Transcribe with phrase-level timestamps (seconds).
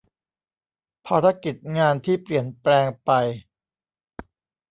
[1.07, 3.09] ภารกิจงานที่เปลี่ยนแปลงไป